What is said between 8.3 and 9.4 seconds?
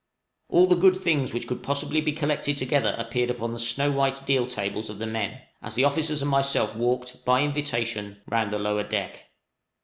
the lower deck.